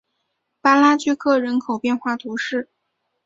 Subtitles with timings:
[0.61, 2.71] 巴拉聚克人口变化图示